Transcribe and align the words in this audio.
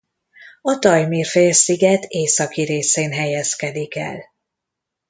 A 0.61 0.79
Tajmir-félsziget 0.79 2.05
északi 2.05 2.61
részén 2.63 3.11
helyezkedik 3.11 3.95
el. 3.95 4.19